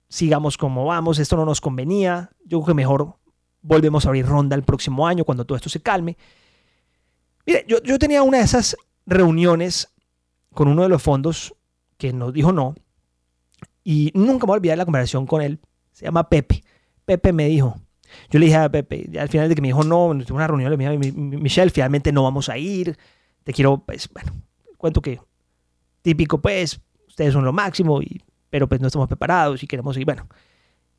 sigamos 0.10 0.58
como 0.58 0.86
vamos, 0.86 1.20
esto 1.20 1.36
no 1.36 1.46
nos 1.46 1.62
convenía, 1.62 2.32
yo 2.46 2.60
creo 2.60 2.68
que 2.68 2.74
mejor 2.74 3.16
volvemos 3.62 4.06
a 4.06 4.10
abrir 4.10 4.26
ronda 4.26 4.56
el 4.56 4.64
próximo 4.64 5.08
año 5.08 5.26
cuando 5.26 5.46
todo 5.46 5.56
esto 5.56 5.70
se 5.70 5.82
calme. 5.82 6.18
Mire, 7.46 7.66
yo, 7.68 7.82
yo 7.82 8.00
tenía 8.00 8.24
una 8.24 8.38
de 8.38 8.44
esas 8.44 8.78
reuniones 9.06 9.94
con 10.54 10.68
uno 10.68 10.84
de 10.84 10.90
los 10.90 11.02
fondos 11.02 11.54
que 11.98 12.14
nos 12.14 12.34
dijo 12.34 12.52
no, 12.52 12.76
y 13.84 14.12
nunca 14.14 14.46
me 14.46 14.48
voy 14.48 14.56
a 14.56 14.58
olvidar 14.58 14.78
la 14.78 14.86
conversación 14.86 15.26
con 15.26 15.42
él, 15.42 15.60
se 15.92 16.06
llama 16.06 16.30
Pepe. 16.30 16.64
Pepe 17.06 17.32
me 17.32 17.48
dijo, 17.48 17.80
yo 18.30 18.40
le 18.40 18.48
dije 18.48 18.58
a 18.58 18.70
Pepe, 18.70 19.10
al 19.20 19.30
final 19.30 19.50
de 19.50 19.56
que 19.56 19.62
me 19.62 19.70
dijo 19.70 19.84
no, 19.84 20.10
tuve 20.26 20.36
una 20.36 20.48
reunión, 20.48 20.70
le 20.72 20.78
dije, 20.78 21.14
Michelle, 21.14 21.72
finalmente 21.72 22.12
no 22.12 22.24
vamos 22.24 22.50
a 22.50 22.58
ir, 22.58 22.98
te 23.44 23.54
quiero, 23.54 23.84
pues, 23.86 24.10
bueno, 24.14 24.34
cuento 24.88 25.02
que 25.02 25.20
típico, 26.02 26.40
pues, 26.42 26.80
ustedes 27.08 27.34
son 27.34 27.44
lo 27.44 27.54
máximo, 27.54 28.02
y, 28.02 28.24
pero 28.50 28.68
pues 28.68 28.80
no 28.80 28.88
estamos 28.88 29.08
preparados 29.08 29.62
y 29.64 29.68
queremos 29.68 29.98
ir, 29.98 30.06
bueno. 30.06 30.28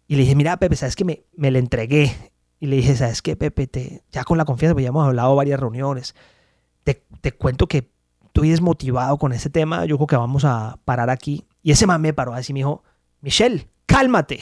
Y 0.07 0.17
le 0.17 0.23
dije, 0.23 0.35
mira, 0.35 0.57
Pepe, 0.59 0.77
¿sabes 0.77 0.97
qué? 0.97 1.05
Me, 1.05 1.25
me 1.37 1.51
le 1.51 1.59
entregué. 1.59 2.33
Y 2.61 2.67
le 2.67 2.77
dije, 2.77 2.97
¿sabes 2.97 3.23
qué, 3.23 3.37
Pepe? 3.37 3.67
Te, 3.67 4.03
ya 4.11 4.25
con 4.25 4.39
la 4.39 4.45
confianza, 4.45 4.75
pues 4.75 4.83
ya 4.83 4.89
hemos 4.89 5.07
hablado 5.07 5.37
varias 5.37 5.61
reuniones. 5.61 6.15
Te, 6.83 7.03
te 7.21 7.33
cuento 7.33 7.67
que 7.67 7.91
estoy 8.25 8.51
desmotivado 8.51 9.19
con 9.19 9.33
ese 9.33 9.51
tema. 9.51 9.85
Yo 9.85 9.97
creo 9.97 10.07
que 10.07 10.17
vamos 10.17 10.45
a 10.45 10.79
parar 10.85 11.11
aquí. 11.11 11.45
Y 11.63 11.73
ese 11.73 11.87
man 11.87 12.01
me 12.01 12.13
paró 12.13 12.35
así, 12.35 12.53
me 12.53 12.61
dijo, 12.61 12.83
Michelle, 13.21 13.69
cálmate. 13.87 14.41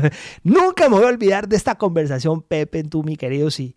Nunca 0.42 0.88
me 0.88 0.96
voy 0.96 1.04
a 1.04 1.08
olvidar 1.08 1.48
de 1.48 1.56
esta 1.56 1.76
conversación, 1.76 2.42
Pepe, 2.42 2.84
tú, 2.84 3.02
mi 3.02 3.16
querido. 3.16 3.50
Si, 3.50 3.74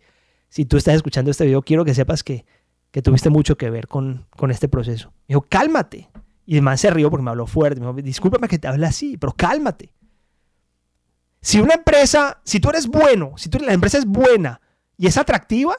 si 0.48 0.66
tú 0.66 0.76
estás 0.76 0.94
escuchando 0.94 1.30
este 1.30 1.46
video, 1.46 1.62
quiero 1.62 1.84
que 1.84 1.94
sepas 1.94 2.22
que 2.22 2.44
que 2.90 3.02
tuviste 3.02 3.30
mucho 3.30 3.56
que 3.56 3.70
ver 3.70 3.88
con, 3.88 4.26
con 4.36 4.50
este 4.50 4.68
proceso. 4.68 5.08
Me 5.28 5.34
dijo, 5.34 5.46
cálmate. 5.48 6.10
Y 6.46 6.54
además 6.54 6.80
se 6.80 6.90
rió 6.90 7.10
porque 7.10 7.22
me 7.22 7.30
habló 7.30 7.46
fuerte. 7.46 7.80
Me 7.80 7.86
dijo, 7.86 8.02
discúlpame 8.02 8.48
que 8.48 8.58
te 8.58 8.68
hable 8.68 8.86
así, 8.86 9.16
pero 9.16 9.32
cálmate. 9.32 9.92
Si 11.40 11.60
una 11.60 11.74
empresa, 11.74 12.40
si 12.44 12.60
tú 12.60 12.68
eres 12.70 12.86
bueno, 12.86 13.34
si 13.36 13.48
tú, 13.48 13.58
la 13.58 13.72
empresa 13.72 13.98
es 13.98 14.04
buena 14.04 14.60
y 14.96 15.06
es 15.06 15.16
atractiva, 15.16 15.76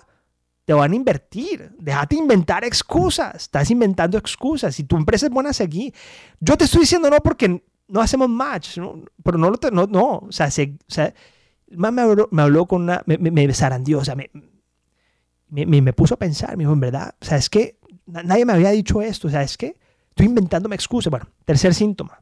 te 0.65 0.73
van 0.73 0.93
a 0.93 0.95
invertir. 0.95 1.75
Déjate 1.77 2.15
inventar 2.15 2.63
excusas. 2.63 3.35
Estás 3.35 3.69
inventando 3.69 4.17
excusas. 4.17 4.73
Si 4.73 4.85
tu 4.85 4.95
empresa 4.95 5.25
es 5.25 5.31
buena, 5.31 5.53
seguí. 5.53 5.93
Yo 6.39 6.57
te 6.57 6.65
estoy 6.65 6.81
diciendo 6.81 7.09
no 7.09 7.17
porque 7.17 7.63
no 7.91 7.99
hacemos 7.99 8.29
match, 8.29 8.79
pero 9.21 9.37
no, 9.37 9.51
no, 9.71 9.85
no, 9.85 10.17
o 10.19 10.31
sea, 10.31 10.49
se, 10.49 10.77
o 10.87 11.01
me 11.75 12.01
habló, 12.01 12.29
me 12.31 12.41
habló 12.41 12.65
con 12.65 12.83
una, 12.83 13.03
me, 13.05 13.17
me 13.17 13.53
zarandió, 13.53 13.99
o 13.99 14.05
sea, 14.05 14.15
me, 14.15 14.31
me, 15.51 15.81
me, 15.81 15.93
puso 15.93 16.15
a 16.15 16.17
pensar, 16.17 16.55
me 16.57 16.63
dijo, 16.63 16.73
en 16.73 16.79
verdad, 16.79 17.13
o 17.21 17.25
sea, 17.25 17.37
es 17.37 17.49
que 17.49 17.77
nadie 18.05 18.45
me 18.45 18.53
había 18.53 18.71
dicho 18.71 19.01
esto, 19.01 19.27
o 19.27 19.31
sea, 19.31 19.43
es 19.43 19.57
que 19.57 19.77
estoy 20.09 20.25
inventándome 20.25 20.75
excusas. 20.75 21.11
Bueno, 21.11 21.27
tercer 21.45 21.73
síntoma. 21.73 22.19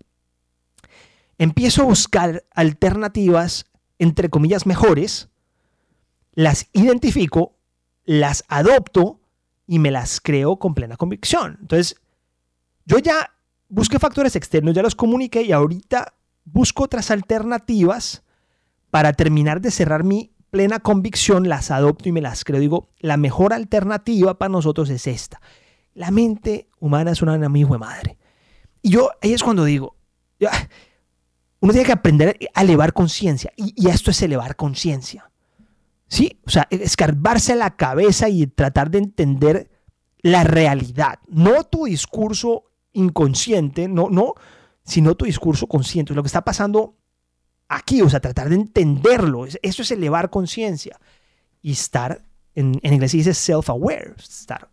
Empiezo 1.37 1.83
a 1.83 1.85
buscar 1.85 2.43
alternativas, 2.51 3.65
entre 3.99 4.29
comillas, 4.29 4.65
mejores, 4.65 5.29
las 6.33 6.67
identifico, 6.73 7.55
las 8.03 8.43
adopto 8.47 9.21
y 9.67 9.79
me 9.79 9.91
las 9.91 10.19
creo 10.19 10.57
con 10.57 10.73
plena 10.73 10.97
convicción. 10.97 11.57
Entonces, 11.61 12.01
yo 12.85 12.97
ya 12.97 13.35
busqué 13.69 13.99
factores 13.99 14.35
externos, 14.35 14.73
ya 14.73 14.81
los 14.81 14.95
comuniqué 14.95 15.43
y 15.43 15.51
ahorita 15.51 16.15
busco 16.45 16.83
otras 16.83 17.11
alternativas 17.11 18.23
para 18.89 19.13
terminar 19.13 19.61
de 19.61 19.69
cerrar 19.69 20.03
mi 20.03 20.31
plena 20.49 20.79
convicción 20.79 21.47
las 21.47 21.71
adopto 21.71 22.09
y 22.09 22.11
me 22.11 22.21
las 22.21 22.43
creo. 22.43 22.59
Digo, 22.59 22.89
la 22.99 23.17
mejor 23.17 23.53
alternativa 23.53 24.37
para 24.37 24.49
nosotros 24.49 24.89
es 24.89 25.07
esta. 25.07 25.41
La 25.93 26.11
mente 26.11 26.69
humana 26.79 27.11
es 27.11 27.21
una 27.21 27.33
amigo 27.33 27.73
de 27.73 27.79
madre. 27.79 28.17
Y 28.81 28.91
yo, 28.91 29.09
ahí 29.21 29.33
es 29.33 29.43
cuando 29.43 29.65
digo, 29.65 29.95
uno 31.59 31.73
tiene 31.73 31.85
que 31.85 31.91
aprender 31.91 32.37
a 32.53 32.61
elevar 32.61 32.93
conciencia. 32.93 33.51
Y, 33.55 33.89
esto 33.89 34.11
es 34.11 34.21
elevar 34.21 34.55
conciencia. 34.55 35.29
¿Sí? 36.07 36.39
O 36.45 36.49
sea, 36.49 36.67
escarbarse 36.71 37.55
la 37.55 37.75
cabeza 37.75 38.29
y 38.29 38.47
tratar 38.47 38.89
de 38.89 38.97
entender 38.99 39.69
la 40.21 40.43
realidad. 40.43 41.19
No 41.27 41.63
tu 41.65 41.85
discurso 41.85 42.71
inconsciente, 42.93 43.87
no, 43.87 44.09
no, 44.09 44.33
sino 44.83 45.15
tu 45.15 45.25
discurso 45.25 45.67
consciente. 45.67 46.13
Lo 46.13 46.23
que 46.23 46.27
está 46.27 46.43
pasando 46.43 46.95
aquí, 47.69 48.01
o 48.01 48.09
sea, 48.09 48.19
tratar 48.19 48.49
de 48.49 48.55
entenderlo. 48.55 49.45
Eso 49.45 49.81
es 49.81 49.91
elevar 49.91 50.29
conciencia. 50.29 50.99
Y 51.61 51.71
estar, 51.71 52.23
en, 52.55 52.79
inglés 52.81 53.11
se 53.11 53.17
dice 53.17 53.33
self-aware, 53.33 54.15
estar 54.17 54.69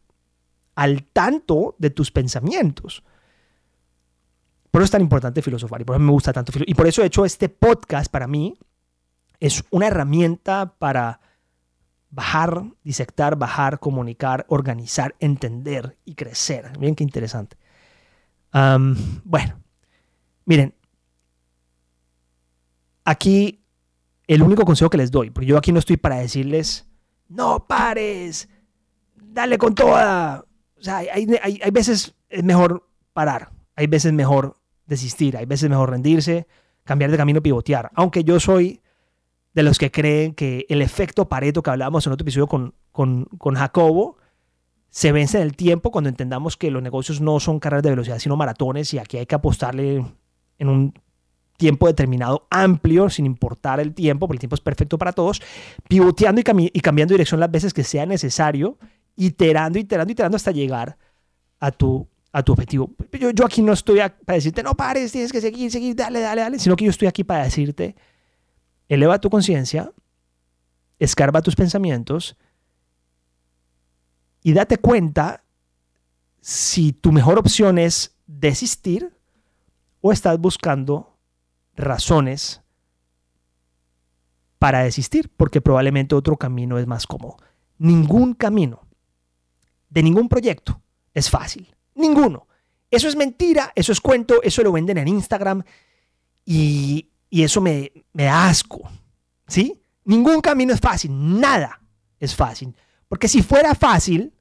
al 0.74 1.04
tanto 1.04 1.74
de 1.78 1.90
tus 1.90 2.10
pensamientos. 2.10 3.04
Por 4.70 4.82
eso 4.82 4.86
es 4.86 4.90
tan 4.90 5.00
importante 5.00 5.40
filosofar 5.40 5.80
y 5.80 5.84
por 5.84 5.96
eso 5.96 6.04
me 6.04 6.12
gusta 6.12 6.32
tanto. 6.32 6.52
Y 6.66 6.74
por 6.74 6.86
eso 6.86 7.02
he 7.02 7.06
hecho 7.06 7.24
este 7.24 7.48
podcast 7.48 8.10
para 8.10 8.26
mí. 8.26 8.58
Es 9.38 9.64
una 9.70 9.86
herramienta 9.86 10.74
para 10.78 11.20
bajar, 12.10 12.64
disectar, 12.82 13.36
bajar, 13.36 13.78
comunicar, 13.78 14.46
organizar, 14.48 15.14
entender 15.18 15.98
y 16.04 16.14
crecer. 16.14 16.78
Miren 16.78 16.94
qué 16.94 17.04
interesante. 17.04 17.56
bueno, 18.52 19.60
miren, 20.44 20.74
aquí 23.06 23.62
el 24.26 24.42
único 24.42 24.64
consejo 24.64 24.90
que 24.90 24.98
les 24.98 25.10
doy, 25.10 25.30
porque 25.30 25.46
yo 25.46 25.56
aquí 25.56 25.72
no 25.72 25.78
estoy 25.78 25.96
para 25.96 26.16
decirles, 26.16 26.86
no 27.28 27.66
pares, 27.66 28.48
dale 29.16 29.56
con 29.56 29.74
toda. 29.74 30.44
O 30.78 30.82
sea, 30.82 30.98
hay, 30.98 31.26
veces 31.72 32.14
es 32.28 32.44
mejor 32.44 32.86
parar, 33.12 33.50
hay 33.76 33.86
veces 33.86 34.12
mejor 34.12 34.56
desistir, 34.86 35.36
hay 35.36 35.46
veces 35.46 35.70
mejor 35.70 35.90
rendirse, 35.90 36.46
cambiar 36.84 37.10
de 37.10 37.16
camino, 37.16 37.40
pivotear. 37.40 37.90
Aunque 37.94 38.24
yo 38.24 38.38
soy 38.40 38.82
de 39.54 39.62
los 39.62 39.78
que 39.78 39.90
creen 39.90 40.34
que 40.34 40.66
el 40.68 40.82
efecto 40.82 41.28
Pareto 41.28 41.62
que 41.62 41.70
hablábamos 41.70 42.06
en 42.06 42.12
otro 42.12 42.24
episodio 42.24 42.48
con, 42.48 42.74
con, 42.92 43.24
con 43.38 43.54
Jacobo 43.54 44.18
se 44.90 45.12
vence 45.12 45.38
en 45.38 45.44
el 45.44 45.56
tiempo 45.56 45.90
cuando 45.90 46.10
entendamos 46.10 46.56
que 46.56 46.70
los 46.70 46.82
negocios 46.82 47.20
no 47.20 47.38
son 47.40 47.60
carreras 47.60 47.84
de 47.84 47.90
velocidad, 47.90 48.18
sino 48.18 48.36
maratones 48.36 48.92
y 48.92 48.98
aquí 48.98 49.16
hay 49.18 49.26
que 49.26 49.34
apostarle 49.34 50.04
en 50.58 50.68
un 50.68 50.94
tiempo 51.56 51.86
determinado 51.86 52.46
amplio, 52.50 53.10
sin 53.10 53.26
importar 53.26 53.80
el 53.80 53.94
tiempo, 53.94 54.26
porque 54.26 54.36
el 54.36 54.40
tiempo 54.40 54.54
es 54.54 54.60
perfecto 54.60 54.98
para 54.98 55.12
todos, 55.12 55.42
pivoteando 55.88 56.40
y, 56.40 56.80
cambiando 56.80 57.14
dirección 57.14 57.40
las 57.40 57.50
veces 57.50 57.72
que 57.72 57.84
sea 57.84 58.06
necesario, 58.06 58.78
iterando, 59.16 59.78
iterando, 59.78 60.12
iterando 60.12 60.36
hasta 60.36 60.50
llegar 60.50 60.96
a 61.58 61.70
tu, 61.70 62.06
a 62.32 62.42
tu 62.42 62.52
objetivo. 62.52 62.90
Yo, 63.12 63.30
yo 63.30 63.44
aquí 63.44 63.62
no 63.62 63.72
estoy 63.72 63.98
para 64.24 64.36
decirte, 64.36 64.62
no 64.62 64.74
pares, 64.74 65.12
tienes 65.12 65.32
que 65.32 65.40
seguir, 65.40 65.70
seguir, 65.70 65.96
dale, 65.96 66.20
dale, 66.20 66.42
dale, 66.42 66.58
sino 66.58 66.76
que 66.76 66.84
yo 66.84 66.90
estoy 66.90 67.08
aquí 67.08 67.24
para 67.24 67.44
decirte, 67.44 67.96
eleva 68.88 69.20
tu 69.20 69.30
conciencia, 69.30 69.92
escarba 70.98 71.42
tus 71.42 71.56
pensamientos 71.56 72.36
y 74.42 74.52
date 74.52 74.78
cuenta 74.78 75.42
si 76.40 76.92
tu 76.92 77.10
mejor 77.10 77.38
opción 77.38 77.78
es 77.78 78.16
desistir 78.26 79.12
o 80.00 80.12
estás 80.12 80.38
buscando 80.38 81.15
razones 81.76 82.62
para 84.58 84.82
desistir, 84.82 85.30
porque 85.36 85.60
probablemente 85.60 86.14
otro 86.14 86.36
camino 86.36 86.78
es 86.78 86.86
más 86.86 87.06
cómodo. 87.06 87.36
Ningún 87.78 88.34
camino 88.34 88.86
de 89.90 90.02
ningún 90.02 90.28
proyecto 90.28 90.80
es 91.14 91.30
fácil. 91.30 91.74
Ninguno. 91.94 92.46
Eso 92.90 93.08
es 93.08 93.16
mentira, 93.16 93.72
eso 93.74 93.92
es 93.92 94.00
cuento, 94.00 94.42
eso 94.42 94.62
lo 94.62 94.72
venden 94.72 94.98
en 94.98 95.08
Instagram 95.08 95.62
y, 96.44 97.10
eso 97.30 97.60
me, 97.60 97.92
me 98.12 98.24
da 98.24 98.48
asco. 98.48 98.88
¿Sí? 99.46 99.80
Ningún 100.04 100.40
camino 100.40 100.72
es 100.72 100.80
fácil, 100.80 101.10
nada 101.40 101.80
es 102.18 102.34
fácil. 102.34 102.74
Porque 103.08 103.28
si 103.28 103.42
fuera 103.42 103.74
fácil, 103.74 104.32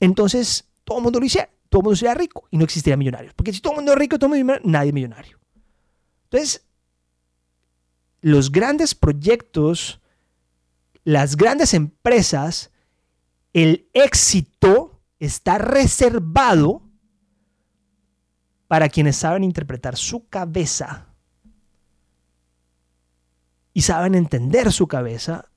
entonces 0.00 0.68
todo 0.84 0.98
el 0.98 1.04
mundo 1.04 1.20
lo 1.20 1.26
hiciera, 1.26 1.50
todo 1.68 1.80
el 1.80 1.84
mundo 1.84 1.96
sería 1.96 2.14
rico 2.14 2.46
y 2.50 2.56
no 2.56 2.64
existiría 2.64 2.96
millonarios. 2.96 3.34
Porque 3.34 3.52
si 3.52 3.60
todo 3.60 3.74
el 3.74 3.76
mundo 3.78 3.92
es 3.92 3.98
rico, 3.98 4.18
todo 4.18 4.34
el 4.34 4.44
mundo 4.44 4.60
nadie 4.64 4.88
es 4.88 4.94
millonario. 4.94 5.38
Entonces, 6.30 6.66
los 8.20 8.50
grandes 8.50 8.94
proyectos, 8.94 10.00
las 11.04 11.36
grandes 11.36 11.74
empresas, 11.74 12.72
el 13.52 13.88
éxito 13.94 15.00
está 15.20 15.58
reservado 15.58 16.82
para 18.66 18.88
quienes 18.88 19.16
saben 19.16 19.44
interpretar 19.44 19.96
su 19.96 20.28
cabeza 20.28 21.06
y 23.72 23.82
saben 23.82 24.14
entender 24.14 24.72
su 24.72 24.88
cabeza 24.88 25.50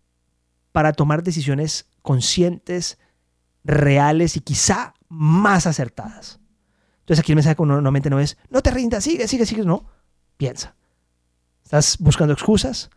para 0.72 0.94
tomar 0.94 1.24
decisiones 1.24 1.90
conscientes, 2.04 3.00
reales 3.64 4.38
y 4.38 4.42
quizá 4.42 4.94
más 5.08 5.66
acertadas. 5.66 6.40
Entonces 7.00 7.22
aquí 7.22 7.32
el 7.32 7.38
mensaje 7.38 7.56
normalmente 7.58 8.12
no 8.12 8.20
es, 8.20 8.38
no 8.52 8.62
te 8.62 8.70
rindas, 8.70 9.04
sigue, 9.04 9.28
sigue, 9.28 9.48
sigue, 9.48 9.64
no. 9.64 9.99
Piensa. 10.40 10.74
¿Estás 11.66 11.98
buscando 12.00 12.34
excusas? 12.34 12.90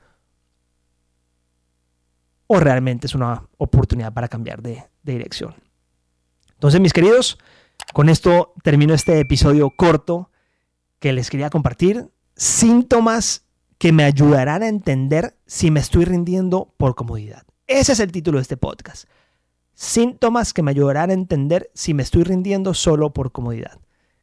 ¿O 2.47 2.61
realmente 2.61 3.09
es 3.09 3.17
una 3.17 3.49
oportunidad 3.59 4.13
para 4.13 4.29
cambiar 4.29 4.63
de, 4.63 4.85
dirección? 5.03 5.57
Entonces, 6.53 6.81
mis 6.81 6.93
queridos, 6.93 7.39
con 7.93 8.09
esto 8.09 8.55
termino 8.63 8.95
este 8.95 9.19
episodio 9.19 9.71
corto 9.77 10.31
que 11.01 11.13
les 11.13 11.31
quería 11.31 11.51
compartir. 11.51 12.13
Síntomas 12.37 13.45
que 13.77 13.91
me 13.91 14.05
ayudarán 14.05 14.63
a 14.63 14.69
entender 14.69 15.37
si 15.45 15.73
me 15.73 15.81
estoy 15.81 16.05
rindiendo 16.05 16.73
por 16.77 16.95
comodidad. 16.95 17.43
Ese 17.67 17.91
es 17.91 17.99
el 17.99 18.13
título 18.13 18.39
de 18.39 18.43
este 18.43 18.57
podcast. 18.57 19.09
Síntomas 19.75 20.53
que 20.53 20.63
me 20.63 20.71
ayudarán 20.71 21.11
a 21.11 21.15
entender 21.15 21.73
si 21.75 21.93
me 21.93 22.05
estoy 22.05 22.23
rindiendo 22.23 22.73
solo 22.73 23.13
por 23.13 23.33
comodidad. 23.33 23.81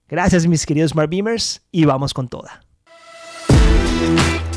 Gracias 0.07 0.47
mis 0.47 0.65
queridos 0.65 0.91
Smart 0.91 1.11
y 1.69 1.83
vamos 1.83 2.13
con 2.13 2.29
toda. 2.29 2.61
Bye. 3.79 4.48